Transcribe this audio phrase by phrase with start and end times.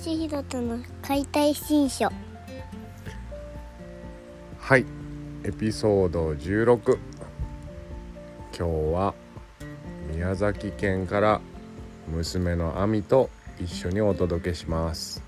[0.00, 2.08] 吉弘との解体新書。
[4.58, 4.84] はい
[5.44, 6.98] エピソード16
[8.56, 8.62] 今日
[8.94, 9.14] は
[10.12, 11.40] 宮崎県から
[12.06, 13.30] 娘の亜美と
[13.60, 15.22] 一緒にお届けします。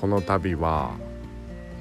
[0.00, 0.94] この旅は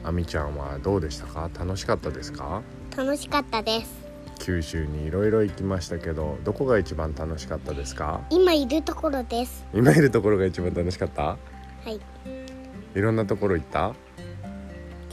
[0.03, 1.49] 亜美ちゃんはどうでしたか？
[1.57, 2.61] 楽しかったですか？
[2.95, 4.06] 楽しかったです
[4.39, 8.21] 九州にいろいろ行きましたけどどこが一番楽しかったですか？
[8.29, 9.65] 今いるところです。
[9.73, 11.23] 今いるところが一番楽しかった？
[11.23, 11.37] は
[11.85, 11.99] い。
[12.95, 13.93] いろんなところ行った？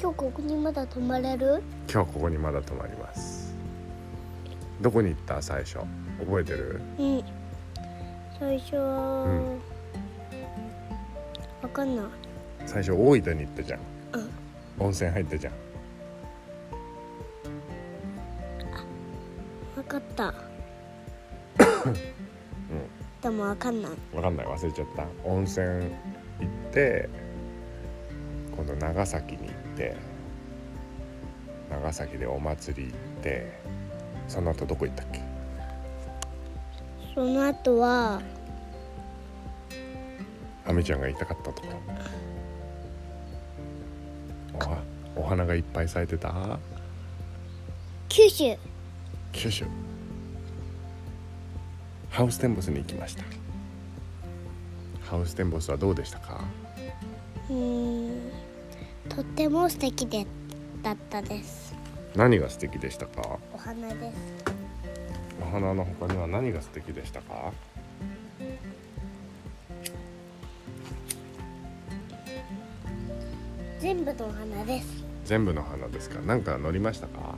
[0.00, 1.62] 今日ここにまだ泊まれる？
[1.90, 3.54] 今日ここにまだ泊まります。
[4.80, 5.40] どこに行った？
[5.42, 5.78] 最初。
[6.20, 6.80] 覚えてる？
[6.98, 7.24] うん。
[8.38, 8.76] 最初。
[8.76, 9.56] は、
[11.62, 12.04] わかんない。
[12.66, 13.80] 最初大分に行ったじゃん。
[14.12, 14.30] うん。
[14.86, 15.52] 温泉入ったじゃん
[19.94, 20.34] かった。
[23.22, 23.92] でもわかんない。
[24.14, 24.46] わかんない。
[24.46, 25.06] 忘れちゃった。
[25.24, 25.90] 温泉行
[26.46, 27.08] って
[28.56, 29.96] 今度長崎に行って
[31.70, 33.52] 長崎でお祭り行って
[34.28, 35.22] その後どこ行ったっけ？
[37.14, 38.20] その後は
[40.66, 41.68] あみちゃんが行きたかったとこ。
[41.68, 41.74] ろ
[44.54, 44.82] おは
[45.16, 46.58] お花がいっぱい咲いてた？
[48.08, 48.56] 九州。
[49.32, 49.64] 九州
[52.14, 53.24] ハウステンボスに行きました。
[55.02, 56.44] ハウステンボスはどうでしたか？
[57.50, 58.30] うーん。
[59.08, 60.24] とっても素敵で
[60.80, 61.74] だったです。
[62.14, 63.40] 何が素敵でしたか？
[63.52, 64.16] お花です。
[65.42, 67.52] お花の他には何が素敵でしたか？
[73.80, 75.04] 全部のお花です。
[75.24, 76.20] 全部の花ですか？
[76.24, 77.34] 何か乗りましたか？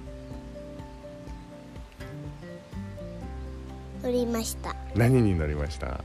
[4.07, 4.77] 乗りました。
[4.95, 6.01] 何に乗りました？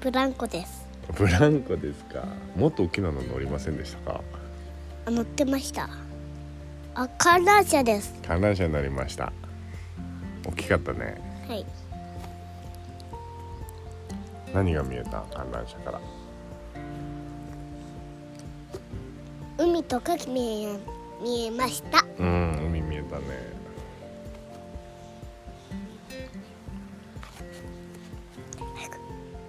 [0.00, 0.88] ブランコです。
[1.14, 2.24] ブランコですか？
[2.56, 4.20] もっと大きなの乗りませんでしたか？
[5.04, 5.90] あ乗ってました。
[6.94, 8.14] あ観覧車です。
[8.26, 9.34] 観覧車になりました。
[10.46, 11.20] 大きかったね。
[11.46, 11.66] はい。
[14.54, 15.20] 何が見えた？
[15.34, 16.00] 観覧車から。
[19.58, 20.78] 海とか見え
[21.22, 22.02] 見えました。
[22.18, 23.24] うん海見えたね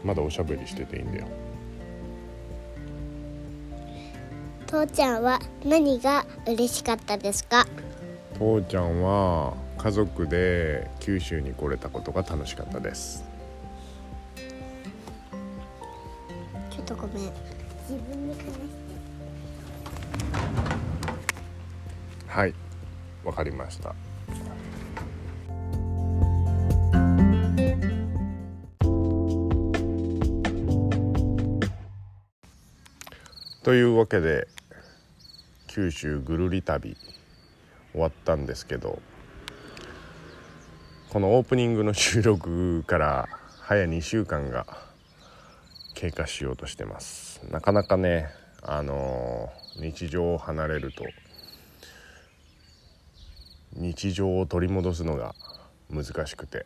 [0.08, 1.28] まだおしゃべりしてていいんだよ。
[4.66, 7.66] 父ちゃんは何が嬉しかったですか？
[8.40, 13.26] 父ちゃんは家族で九州に来れたことが楽しかったです。
[16.70, 17.16] ちょっとごめん。
[17.18, 17.34] 自
[18.10, 18.54] 分に話して
[22.28, 22.54] はい。
[23.26, 23.94] わかりました
[33.68, 34.48] というわけで
[35.68, 36.96] 九州ぐるり旅
[37.92, 39.02] 終わったんですけど
[41.10, 43.28] このオープニングの収録から
[43.60, 44.66] 早2週間が
[45.96, 47.42] 経過しようとしてます。
[47.52, 48.30] なかなかね
[48.62, 51.04] あの日常を離れると
[53.74, 55.36] 日常を取り戻すのが
[55.90, 56.66] 難しくて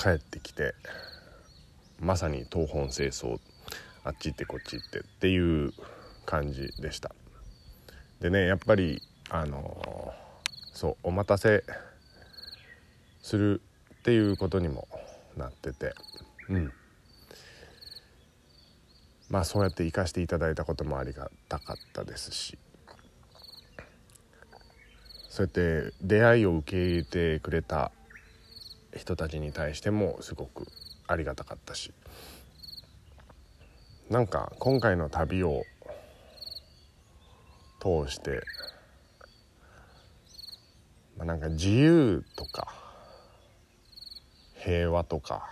[0.00, 0.74] 帰ってきて
[2.00, 3.38] まさに東奔西走
[4.04, 5.72] あっち行ってこっち行ってっていう
[6.26, 7.14] 感じでした。
[8.20, 10.12] でねやっぱりあの
[10.74, 11.64] そうお待たせ
[13.22, 13.60] する
[14.00, 14.88] っていうことにも
[15.36, 15.94] なってて。
[16.48, 16.72] うん。
[19.28, 22.58] まあそうやって生かしていただいたこともありがたかったですし。
[25.28, 27.92] そうやって出会いを受け入れてくれた
[28.96, 30.66] 人たちに対してもすごく
[31.06, 31.92] ありがたかったし。
[34.10, 35.62] なんか今回の旅を
[37.80, 38.42] 通して、
[41.16, 42.74] まあ、なんか自由とか
[44.56, 45.48] 平和とか、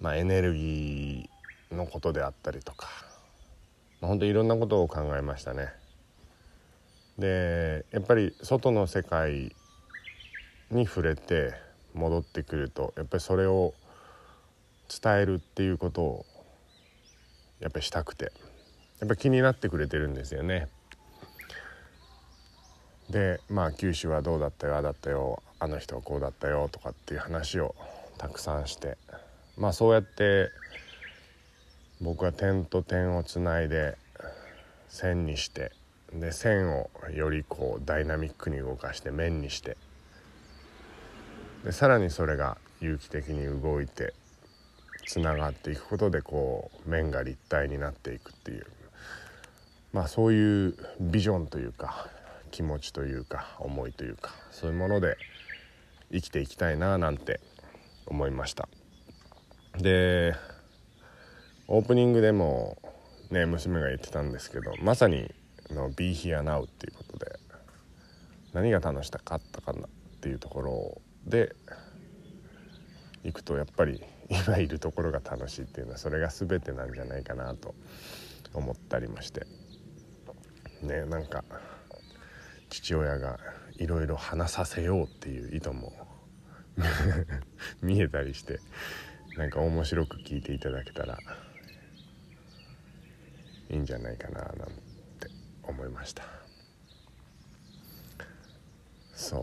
[0.00, 2.88] まあ、エネルギーのことであったりとか、
[4.00, 5.68] まあ、本当いろんなことを考えましたね。
[7.18, 9.54] でやっぱり外の世界
[10.70, 11.52] に触れて
[11.92, 13.74] 戻ってくるとやっぱりそれを
[14.88, 16.26] 伝えるっていうことを
[17.60, 18.32] やっぱりしたくて。
[19.00, 20.68] やっぱ気になってくれてるんですよね。
[23.10, 27.76] でまあ九州はどうだったよああだったよあの人はこうだったよとかっていう話を
[28.18, 28.96] たくさんして。
[29.56, 30.50] まあそうやって
[32.00, 33.96] 僕は点と点をつないで
[34.88, 35.72] 線にして
[36.12, 39.76] で線をよりこうダイナミックに動かして面にして。
[41.64, 44.14] でさらにそれが有機的に動いて
[45.06, 48.66] つながっていくことでこう面が立体になっていくっていう。
[49.92, 52.08] まあそういうビジョンというか
[52.50, 55.16] 気持ちというか思いというかそういうもので
[56.12, 57.40] 生きていきたいななんて
[58.06, 58.68] 思いました。
[59.78, 60.34] で
[61.68, 62.76] オープニングでも
[63.30, 65.32] ね娘が言ってたんですけどまさに
[65.70, 67.38] の「Be Here Now」っていうことで
[68.52, 71.54] 何が楽しかったかなっていうところで
[73.24, 77.74] 行くとやっぱり今いるところが楽しいっていうのはそれが全てなんじゃないかなと
[78.54, 79.46] 思ったりもして。
[80.82, 81.44] ねなんか
[82.68, 83.38] 父親が
[83.78, 85.92] いろいろ話させようっていう意図も
[87.80, 88.60] 見えたりして
[89.36, 91.18] なんか面白く聞いていただけたら
[93.70, 95.28] いいんじゃないかななんて
[95.62, 96.24] 思いました。
[99.14, 99.40] そ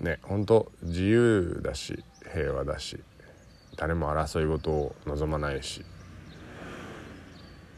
[0.00, 0.04] う。
[0.04, 2.98] ね本当自由だし平和だし
[3.76, 5.84] 誰も争い事を望まないし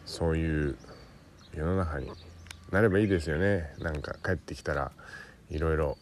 [0.07, 0.77] そういう
[1.55, 2.11] 世の中に
[2.71, 3.73] なればいいですよね。
[3.81, 4.93] なんか帰ってきたら
[5.51, 5.99] いろいろ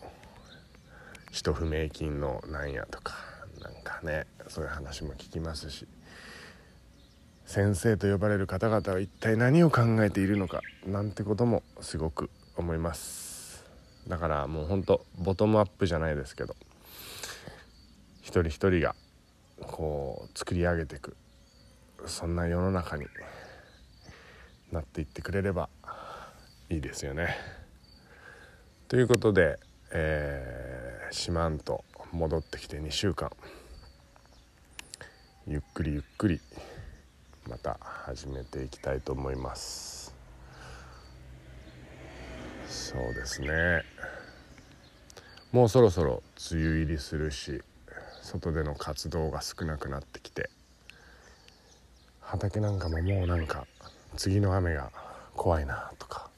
[1.32, 3.14] 使途不明金のなんやとか
[3.60, 5.86] なんかねそういう話も聞きますし
[7.46, 13.64] 先生と呼ばれる方々は一体何を考えているのかなんてこともすごく思います。
[14.06, 16.54] だからもうほんとボトムアップじゃないですけど
[18.28, 18.94] 一人一人が
[19.62, 21.16] こう作り上げていく
[22.04, 23.06] そんな世の中に
[24.70, 25.70] なっていってくれれば
[26.68, 27.34] いいですよね。
[28.86, 29.58] ということで、
[29.92, 33.30] えー、四万と戻ってきて2週間。
[35.46, 36.38] ゆっくりゆっくり
[37.48, 40.14] また始めていきたいと思います。
[42.68, 43.84] そうですね。
[45.50, 46.22] もうそろそろ
[46.52, 47.62] 梅雨入りするし
[48.28, 50.50] 外での活動が少なくなってきて
[52.20, 53.66] 畑なんかももうなんか
[54.16, 54.92] 次の雨が
[55.34, 56.28] 怖いなとか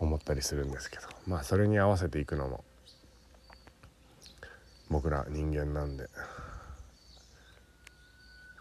[0.00, 2.64] 思ったりするんですけどまあそれに合わせていくのも
[4.90, 6.08] 僕ら人間なんで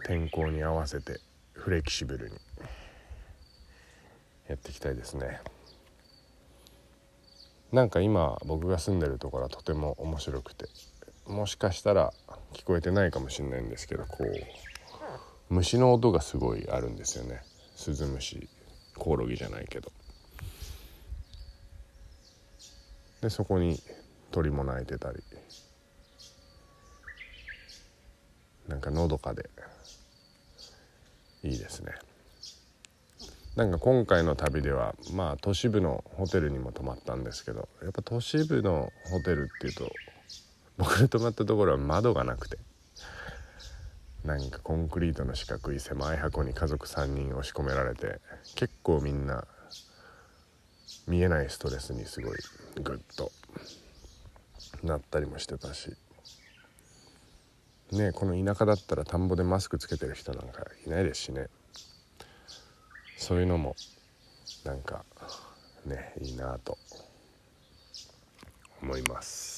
[0.05, 1.19] 天候に合わせて
[1.53, 2.35] フレキシブルに
[4.47, 5.41] やっていきたいですね。
[7.71, 10.67] なんか今僕が住んでるところはとても面白くて
[11.27, 12.13] もしかしたら
[12.53, 14.29] 聞こえてないかもしれないんですけどこう
[15.49, 17.41] 虫の音がすごいあるんですよね。
[17.75, 18.47] スズムシ
[18.95, 19.91] コオロギじゃないけど。
[23.21, 23.79] でそこに
[24.31, 25.23] 鳥も鳴いてたり。
[28.67, 29.49] なんかのどかで。
[31.43, 31.93] いいですね。
[33.55, 39.89] なんか今回の旅ではまあ都市部のホテルにも泊まったんですけどやっぱ都市部のホテルっていうと
[40.77, 42.57] 僕が泊まったところは窓がなくて。
[44.23, 48.19] なんかコンクリートの四角い狭い箱に家族3人押し込められて
[48.55, 49.45] 結構みんな
[51.05, 52.37] 見えないストレスにすごい
[52.81, 53.31] グッと。
[54.83, 55.95] なったりもしてたし。
[57.91, 61.47] ねこの田舎だったら田んぼでマスクつけてる人なんかいないですしね。
[63.17, 63.75] そういうのも
[64.63, 65.05] なんか
[65.85, 66.77] ねいいなと
[68.81, 69.54] 思います。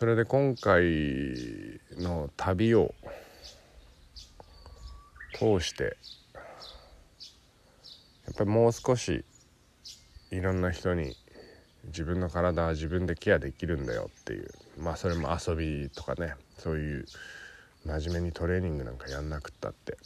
[0.00, 2.94] それで今回の旅を
[5.34, 5.98] 通して
[8.24, 9.22] やっぱりもう少し
[10.30, 11.14] いろんな人に
[11.84, 17.06] 自分の体は自分でケアできるんだよっていうまあそれも遊びとかねそういう
[17.84, 19.98] 真面目にトレーニングなんかやんなくったって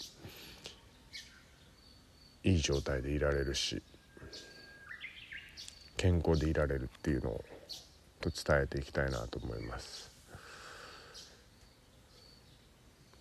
[2.42, 3.80] いい状態でいられるし
[5.96, 7.44] 健康でいられるっていうのを
[8.24, 10.10] と伝えていきたいなと思います。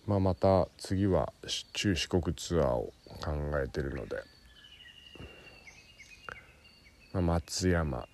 [0.06, 1.32] まあ、また次は
[1.72, 2.92] 中四国ツアーを
[3.22, 3.32] 考
[3.62, 4.16] えてるので、
[7.12, 8.06] まあ、松山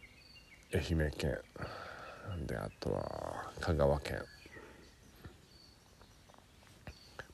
[0.72, 1.38] 愛媛県
[2.46, 4.18] であとは香川県、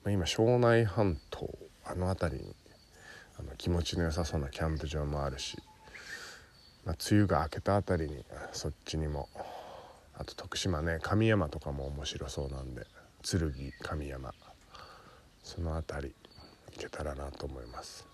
[0.05, 1.51] まあ、今庄内半島
[1.85, 2.55] あの辺りに
[3.39, 5.59] あの気持ちの良さそうなキャンプ場もあるし、
[6.87, 9.29] まあ、梅雨が明けた辺りにそっちにも
[10.15, 12.87] あと徳島ね神山とかも面白そうなんで
[13.23, 13.53] 剣
[13.83, 14.33] 神山
[15.43, 16.15] その辺り
[16.77, 18.07] 行けたらなと思います。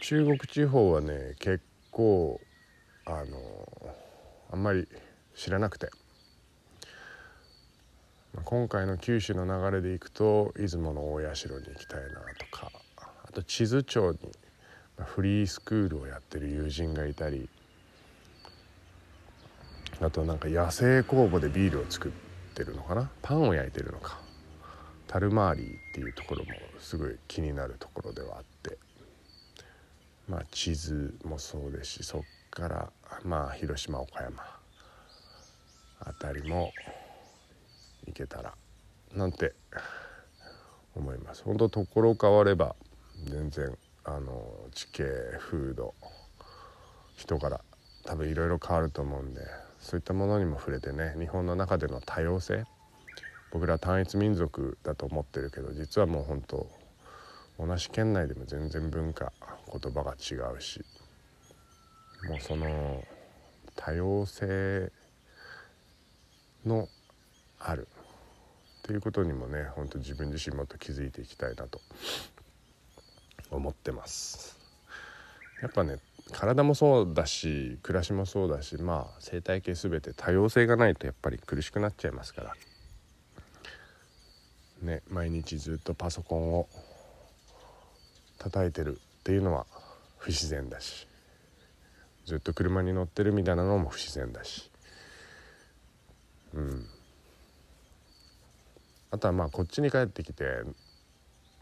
[0.00, 1.60] 中国地方はね結
[1.90, 2.40] 構
[3.04, 3.96] あの
[4.52, 4.86] あんまり
[5.34, 5.90] 知らなくて、
[8.32, 12.70] まあ、今回の九州の流れでいくと出雲の大社に行きたいなとか
[13.24, 14.18] あと地図町に
[15.04, 17.48] フリースクールをやってる友人がいたり
[20.00, 22.12] あとなんか野生酵母でビールを作っ
[22.54, 23.10] てるのかな？
[23.20, 24.18] パンを焼いてるのか。
[25.06, 28.78] 樽回りっていうところもすごい気になるところではあって。
[30.26, 32.90] まあ地図もそうですしそっから
[33.24, 34.42] まあ広島岡山。
[36.02, 36.72] あたりも
[38.06, 38.54] 行けたら
[39.14, 39.52] なんて
[40.94, 41.42] 思います。
[41.42, 42.74] 本当ところ変われば
[43.28, 44.42] 全然あの
[44.72, 45.04] 地形
[45.38, 45.92] 風土
[47.16, 47.60] 人柄
[48.04, 49.42] 多分いろいろ変わると思うんで。
[49.80, 52.64] そういったものにも触れてね日本の中での多様性。
[53.52, 56.68] 僕ら単一民族だと思ってるけど実はもう本当
[57.58, 59.32] 同じ県内でも全然文化
[59.72, 60.84] 言葉が違うし
[62.28, 63.02] もうその
[63.74, 64.92] 多様性
[66.64, 66.86] の
[67.58, 67.88] ある。
[68.82, 71.80] ということにもね本当自分自身もっと気づいていきたいなと
[73.50, 74.58] 思ってます。
[75.62, 75.98] やっぱね
[76.32, 82.54] 体もそうだし暮らしもそうだしまあ生態系全て多様性がないとやっぱり苦しくなっちゃいますから。
[84.82, 86.68] ね毎日ずっとパソコンを
[88.38, 89.66] 叩いてるっていうのは
[90.16, 91.06] 不自然だし
[92.24, 94.70] ずっと車に乗ってるみたいなのも不自然だし。
[96.54, 96.86] うん。
[99.10, 100.62] あとはまあこっちに帰ってきて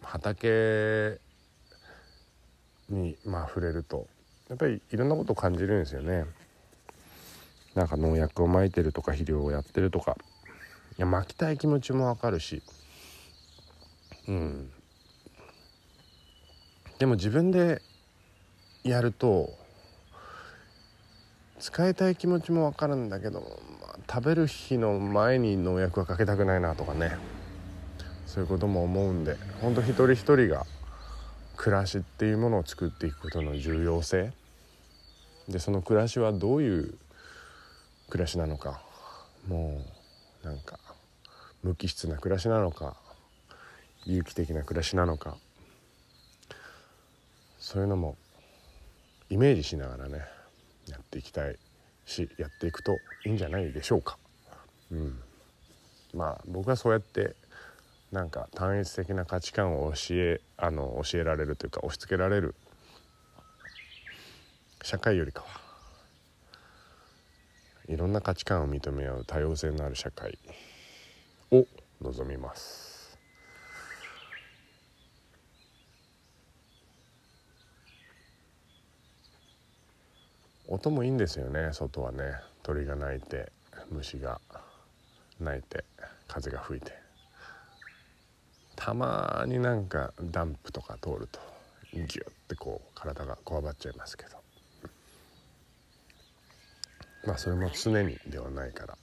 [0.03, 1.19] 畑
[2.89, 4.07] にまあ触れると
[4.49, 6.25] やっぱりいろんなことを感じるんですよね。
[7.75, 10.17] なんか農薬をまいてるとか肥料をやってるとか。
[10.99, 12.63] いやまきたい気持ちもわかるし。
[14.27, 14.71] うん。
[16.99, 17.83] でも自分で
[18.83, 19.51] やると
[21.61, 23.47] 使いたい気持ちもわかるんだけど、ま
[23.95, 27.17] あ、食べる日の前に農薬はかけたくないなとかね。
[28.27, 30.67] そういうことも思うんでほんと一人一人が
[31.59, 34.33] 暮らしっていうものを作っていくことの重要性。
[35.49, 36.95] でその暮らしはどういう
[38.09, 38.81] 暮らしなのか。
[39.49, 39.85] も
[40.45, 40.79] うなんか
[41.65, 42.97] 無機質な暮らしなのか。
[44.07, 45.37] 有機的な暮らしなのか。
[47.59, 48.17] そういうのも
[49.29, 50.23] イメージしながらね
[50.87, 51.59] やっていきたい
[52.07, 52.93] しやっていくと
[53.27, 54.17] いいんじゃないでしょうか。
[54.93, 55.21] うん、
[56.15, 57.35] まあ僕はそうやって
[58.13, 62.55] なんか単一的な価値観を教えあの教えられるというか押し付けられる。
[64.83, 65.61] 社会よりかは。
[67.89, 70.39] いろんな価値観を認め合う多様性のある社会
[71.51, 71.67] を
[72.03, 73.19] 望みます。
[80.67, 82.35] 音もいいんですよね外はね。
[82.63, 83.51] 鳥が鳴いて
[83.91, 84.41] 虫が
[85.41, 85.85] 鳴いて
[86.27, 87.08] 風が吹いて。
[88.89, 91.41] たまになんかダンプとか通ると
[91.93, 94.31] ギュッてこう体がこわばっちゃいますけど。
[97.27, 98.97] まあそれも常にではないから。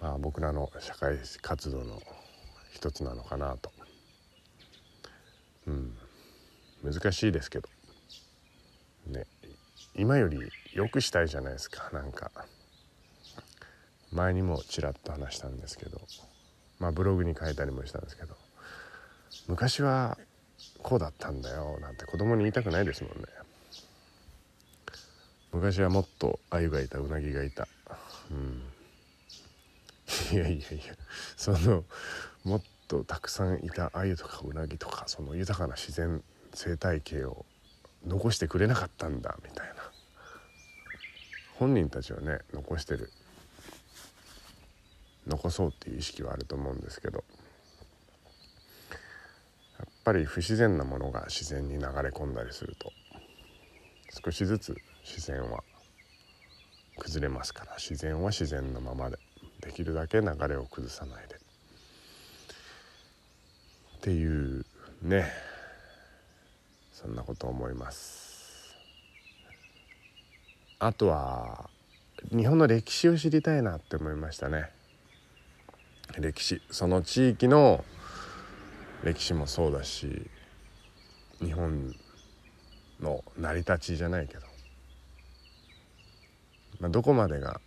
[0.00, 2.00] まあ僕らの社会活動の
[2.72, 3.72] 一つなのかなと。
[5.66, 5.98] うん。
[6.84, 7.68] 難しいですけど。
[9.08, 9.26] ね
[9.96, 10.38] 今より
[10.74, 12.30] 良くしたいじゃないですかなんか。
[14.12, 16.00] 前にもちらっと話したんですけど。
[16.78, 18.36] まあブログに書いたりもしたんですけど
[19.48, 20.18] 昔は
[20.82, 23.24] こうだったんだよなんて子供に言いたくないですもんね。
[25.52, 27.66] 昔はもっと鮎がいたうなぎがいた。
[28.30, 28.62] うん。
[30.32, 30.60] いやいやいや
[31.36, 31.84] その
[32.44, 36.22] もっとたくさんいた鮎とかうなぎとかその豊かな自然
[36.54, 37.44] 生態系を
[38.06, 39.74] 残してくれなかったんだみたいな。
[41.58, 43.10] 本人たちはね残してる。
[45.28, 47.24] 残そうっていう意識はあると思うんですけど
[49.78, 52.92] やっぱり不自然なものが自然に流れ込んだりすると
[54.24, 55.62] 少しずつ自然は
[56.98, 59.18] 崩れますから自然は自然のままで
[59.60, 61.34] できるだけ流れを崩さないで。
[61.34, 61.38] っ
[64.00, 64.64] ていう
[65.02, 65.26] ね
[66.92, 68.76] そんなこと思います。
[70.80, 71.68] あとは
[72.30, 74.70] 日本の歴史を知りたいなって思いましたね。
[76.16, 76.62] 歴史。
[76.70, 77.84] その地域の
[79.04, 80.28] 歴史もそうだし
[81.40, 81.94] 日本
[83.00, 84.40] の成り立ちじゃないけど、
[86.80, 87.60] まあ、どこまでが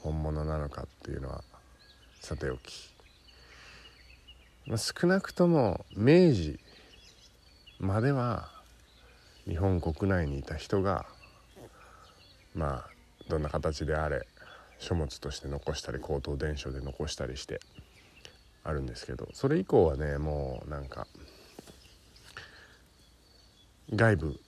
[0.00, 1.42] 本物なのかっていうのは
[2.20, 2.94] さておき、
[4.66, 6.60] まあ、少なくとも明治
[7.80, 8.48] までは
[9.48, 11.06] 日本国内にいた人が
[12.54, 12.90] まあ
[13.28, 14.26] どんな形であれ
[14.78, 17.60] 書物として残したり口頭伝書で残したりして
[18.62, 21.06] あるんですけどそれ以降はねもうなんか
[23.94, 24.40] 外部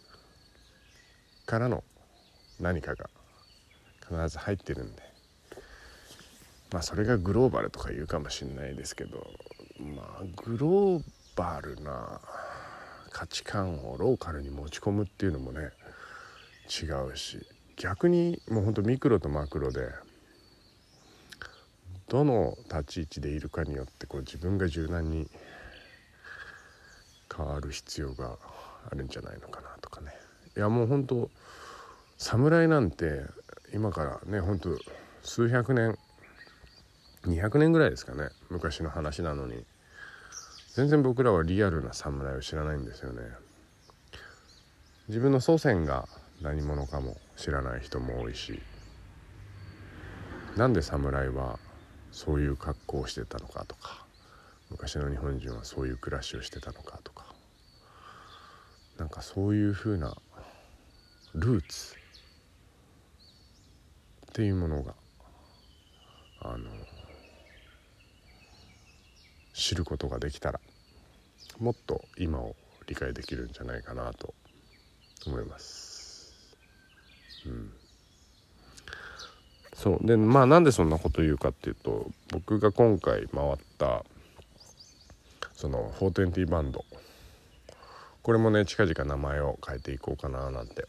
[1.47, 1.85] からの
[2.59, 3.09] 何かが
[4.09, 5.03] 必ず入ってるんで、
[6.73, 9.27] まあそれがグローバルとか言うかもしれないですけど
[9.79, 11.03] まあグロー
[11.37, 12.21] バルな
[13.11, 15.71] 価値観をローカルに持ち込むっていうのもね
[16.69, 19.89] 違うし逆にもうほんとミクロとマクロで
[22.09, 25.29] どの立ち位置でいるかによってこう自分が柔軟に
[27.35, 28.37] 変わる必要が
[28.91, 30.13] あるんじゃないのかなとかね。
[30.57, 31.31] いやもうほんと
[32.17, 33.23] 侍なんて
[33.75, 34.79] 今からねほんと
[35.23, 35.99] 数百年
[37.25, 39.65] 200年ぐらいですかね昔の話なのに。
[40.75, 43.23] 全然僕らはリアルな侍を知らないんですよね。
[45.09, 46.07] 自分の祖先が
[46.43, 48.61] 何者かも知らない人も多いし。
[50.57, 51.59] なんで侍は
[52.17, 54.07] そういう格好をしてたのかとか
[54.71, 57.27] 昔の日本人はそういう暮らしをしてたのかとか
[58.97, 60.17] なんかそういうふうな
[61.35, 61.95] ルーツ
[64.31, 64.95] っていうものが
[66.41, 66.71] あの
[69.53, 70.61] 知ることができたら
[71.59, 72.57] もっと今を
[72.87, 74.33] 理解できるんじゃないかなと
[75.27, 76.33] 思います。
[77.45, 77.73] うん、
[79.77, 80.07] そう。
[80.07, 84.05] でまあなんでそんなこと言うかっていうと僕が今回回った
[85.55, 86.85] その420バンド。
[88.23, 90.85] これもね近々名前を変えていこうかななんて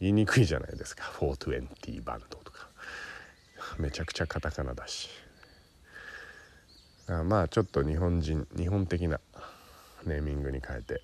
[0.00, 1.02] 言いにくいじゃないですか。
[1.18, 2.68] 420バンドとか。
[3.78, 5.10] めちゃくちゃカタカナだし。
[7.24, 9.20] まあちょっと日本人日本的な
[10.06, 11.02] ネーミングに変えて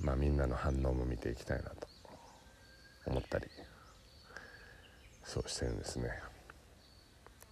[0.00, 1.88] まあみんなの反応も見ていきたいなと
[3.06, 3.46] 思ったり
[5.30, 6.10] そうしてるんですね。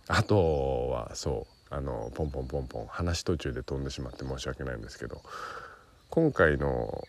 [0.08, 5.22] あとはそうあのポンポンポンポン話途中で飛んでしまって申し訳ないんですけど
[6.10, 7.04] 今回の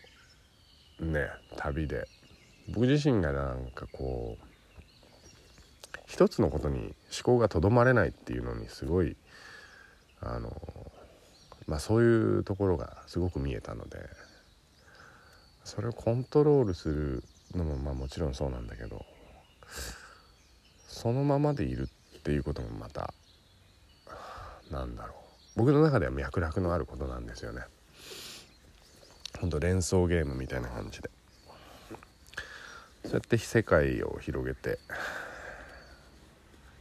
[1.00, 2.06] ね旅で
[2.68, 4.44] 僕自身がなんかこう
[6.06, 6.92] 一つのことに思
[7.24, 9.16] 考がとどまれないっていうのにすごい
[10.20, 10.52] あの
[11.66, 13.98] まあそういうところがすごく見えたので
[15.64, 17.24] それをコントロールする
[17.56, 19.04] のもまあもちろんそうなんだけど
[20.90, 23.14] そのままでいるっていうこともまた
[24.70, 25.14] なんだろう。
[25.56, 27.62] 僕の中では脈絡のあることなんですよね。
[29.40, 31.10] ほんと連想ゲームみたいな感じで。
[33.04, 34.78] そうやって世界を広げて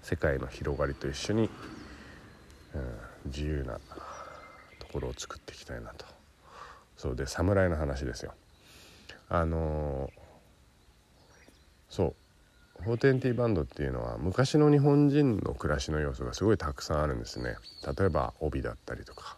[0.04, 1.50] 世界の広がりと一緒に、
[2.76, 3.80] うん、自由な
[4.80, 6.06] ところを作っていきたいなと。
[6.98, 8.34] そうで侍の話ですよ。
[9.30, 10.12] あのー、
[11.90, 12.16] そう。
[12.82, 17.56] フォーテンティバンドっていうのは昔の日本人の暮らしの要素がすごいたくさんあるんですね。
[17.98, 19.38] 例えば帯だったりとか。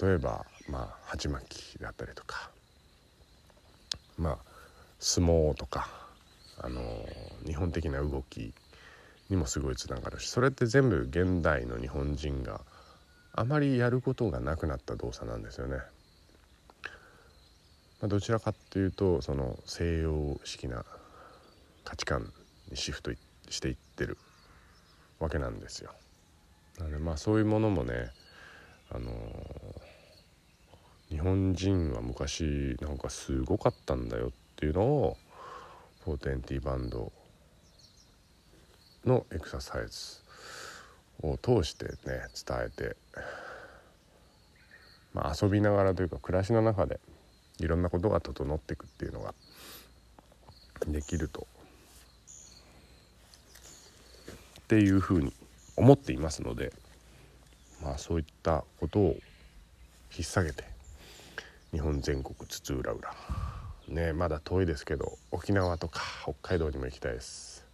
[0.00, 2.50] 例えばまあ鉢巻きだったりとか。
[4.18, 4.38] まあ
[4.98, 5.88] 相撲とか。
[6.60, 6.82] あの、
[7.46, 8.52] 日本的な動き
[9.30, 10.28] にもすごいつながるし。
[10.28, 12.60] それって全部現代の日本人が
[13.32, 15.76] あまりやることがなくなった動作なんですよね。
[18.00, 20.84] まあ、どちらかっていうとその西洋式な
[21.84, 22.32] 価値観
[22.70, 23.10] にシフト
[23.48, 24.18] していってる
[25.18, 25.92] わけなんですよ。
[26.78, 28.10] なのでまあそういうものもね、
[28.90, 35.16] あのー、日本人は昔なんかすごかったんだよっていうのを
[36.06, 37.12] 420バンド
[39.04, 40.22] のエクササイズ
[41.22, 41.92] を通してね
[42.46, 42.96] 伝えて、
[45.14, 47.00] まあ、遊びながらというか暮らしの中で
[47.58, 49.34] いろんなことが整っていくっていうのが
[50.86, 51.46] できると
[54.68, 55.32] っていうふうに
[55.76, 56.74] 思っていますので
[57.82, 59.16] まあそういったことを
[60.14, 60.62] 引っ提げて
[61.72, 63.02] 日本全国津々浦々
[63.88, 67.64] ねまだ遠いですけど沖縄とか北海道にも行きたいです。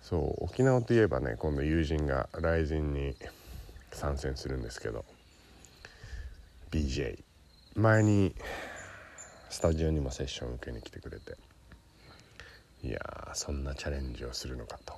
[0.00, 3.16] そう沖縄といえばね今度友人が雷神に
[3.90, 5.04] 参戦するんですけど
[6.70, 7.18] BJ
[7.74, 8.32] 前に
[9.50, 11.45] スタジオにもセッション受けに来てくれて。
[12.82, 14.94] いやそんなチャレンジをするのかと。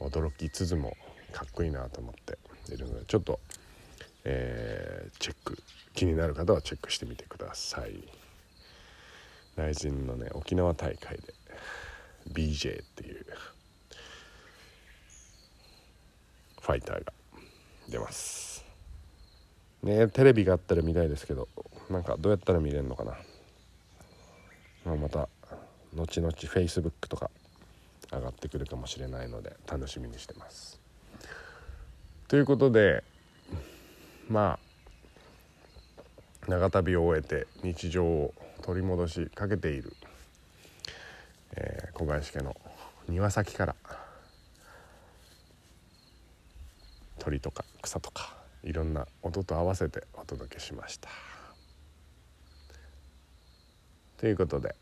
[0.00, 0.96] 驚きつつも
[1.32, 2.38] かっこいいなと思って。
[2.74, 3.40] いるのでちょっと、
[4.24, 5.58] えー、チェック
[5.94, 8.02] 気になる方はチェックしてみてください。
[9.56, 11.34] 雷神のね沖縄大会で
[12.32, 13.26] BJ っていう
[16.60, 17.12] ファイターが
[17.88, 18.64] 出ます。
[19.82, 21.48] ねテレビがあったら見たいですけど
[21.88, 23.12] なんかどうやったら見れるのかな、
[24.84, 25.28] まあ、また
[25.94, 27.30] 後々 Facebook とか
[28.12, 30.80] 上がってくるかもしれないので楽しみにしてます
[32.28, 33.02] ということで
[34.28, 34.58] ま
[36.46, 39.92] あ長旅を終えて日常を取り戻しかけている、
[41.56, 42.56] えー、小林家の
[43.08, 43.74] 庭先から
[47.18, 51.08] 鳥とか草とかいろんな音と合わせてお届けしました。
[54.18, 54.74] ということで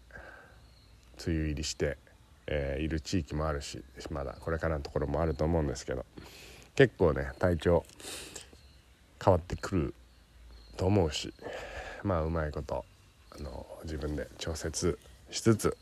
[1.28, 1.98] 梅雨入りして、
[2.46, 6.06] えー、いる地域もあるしまだこれからのところもあると思うんですけど
[6.74, 7.84] 結構ね体調
[9.22, 9.94] 変わってくる
[10.76, 11.34] と思うし
[12.02, 12.84] まあうまいこと
[13.38, 14.98] あの自分で調節
[15.30, 15.76] しつつ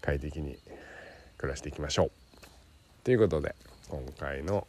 [0.00, 0.56] 快適に
[1.36, 2.10] 暮らしていきましょう。
[3.04, 3.54] ということで
[3.88, 4.66] 今回の、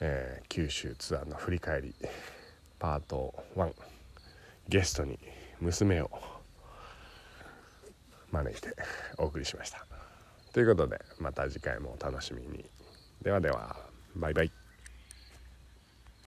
[0.00, 1.94] えー、九州ツアーの振り返り
[2.78, 3.72] パート1
[4.68, 5.18] ゲストに
[5.60, 6.10] 娘を
[8.42, 8.76] 招いて
[9.18, 9.86] お送りしました。
[10.52, 12.70] ということでまた次回もお楽しみに。
[13.22, 13.76] ではでは
[14.14, 14.63] バイバイ。